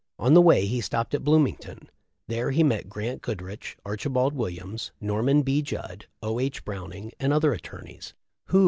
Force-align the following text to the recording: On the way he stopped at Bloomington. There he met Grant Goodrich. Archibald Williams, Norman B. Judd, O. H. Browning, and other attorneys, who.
On 0.17 0.33
the 0.33 0.41
way 0.41 0.65
he 0.65 0.81
stopped 0.81 1.13
at 1.13 1.23
Bloomington. 1.23 1.87
There 2.27 2.49
he 2.49 2.63
met 2.63 2.89
Grant 2.89 3.21
Goodrich. 3.21 3.77
Archibald 3.85 4.33
Williams, 4.33 4.91
Norman 4.99 5.43
B. 5.43 5.61
Judd, 5.61 6.07
O. 6.23 6.39
H. 6.39 6.65
Browning, 6.65 7.11
and 7.19 7.31
other 7.31 7.53
attorneys, 7.53 8.15
who. 8.45 8.59